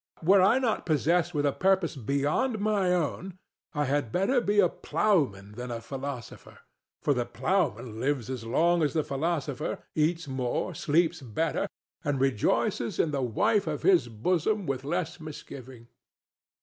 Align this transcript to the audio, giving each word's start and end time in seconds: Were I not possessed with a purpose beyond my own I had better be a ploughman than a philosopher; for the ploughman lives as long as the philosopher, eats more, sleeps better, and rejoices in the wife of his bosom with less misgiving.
Were 0.23 0.41
I 0.41 0.57
not 0.57 0.83
possessed 0.87 1.35
with 1.35 1.45
a 1.45 1.51
purpose 1.51 1.95
beyond 1.95 2.57
my 2.57 2.91
own 2.91 3.37
I 3.75 3.85
had 3.85 4.11
better 4.11 4.41
be 4.41 4.59
a 4.59 4.67
ploughman 4.67 5.51
than 5.51 5.69
a 5.69 5.79
philosopher; 5.79 6.57
for 7.03 7.13
the 7.13 7.27
ploughman 7.27 7.99
lives 7.99 8.27
as 8.27 8.43
long 8.43 8.81
as 8.81 8.93
the 8.93 9.03
philosopher, 9.03 9.77
eats 9.93 10.27
more, 10.27 10.73
sleeps 10.73 11.21
better, 11.21 11.67
and 12.03 12.19
rejoices 12.19 12.97
in 12.97 13.11
the 13.11 13.21
wife 13.21 13.67
of 13.67 13.83
his 13.83 14.07
bosom 14.07 14.65
with 14.65 14.83
less 14.83 15.19
misgiving. 15.19 15.87